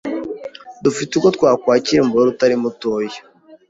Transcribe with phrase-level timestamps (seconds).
[0.83, 3.19] dufite uko twakwakira umubare utari mutoya